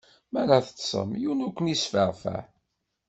Mi 0.31 0.37
ara 0.41 0.65
teṭṭṣem, 0.65 1.09
yiwen 1.21 1.43
ur 1.45 1.51
kwen-isfeɛfiɛ. 1.55 2.41